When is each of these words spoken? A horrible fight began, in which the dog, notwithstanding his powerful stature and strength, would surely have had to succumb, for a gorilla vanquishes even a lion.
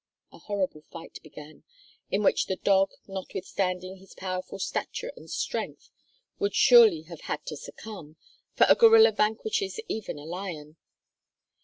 A 0.31 0.39
horrible 0.39 0.81
fight 0.91 1.19
began, 1.21 1.61
in 2.09 2.23
which 2.23 2.47
the 2.47 2.55
dog, 2.55 2.89
notwithstanding 3.05 3.97
his 3.97 4.15
powerful 4.15 4.57
stature 4.57 5.13
and 5.15 5.29
strength, 5.29 5.91
would 6.39 6.55
surely 6.55 7.03
have 7.03 7.21
had 7.21 7.45
to 7.45 7.55
succumb, 7.55 8.15
for 8.55 8.65
a 8.67 8.73
gorilla 8.73 9.11
vanquishes 9.11 9.79
even 9.87 10.17
a 10.17 10.25
lion. 10.25 10.77